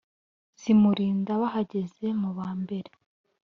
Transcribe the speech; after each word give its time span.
zimulinda 0.61 1.31
bahageze 1.41 2.05
mu 2.21 2.29
bambere 2.37 2.89